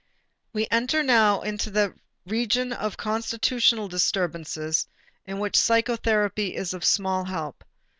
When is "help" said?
7.25-7.63